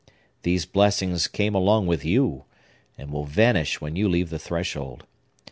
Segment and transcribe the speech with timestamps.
[0.41, 2.45] These blessings came along with you,
[2.97, 5.05] and will vanish when you leave the threshold.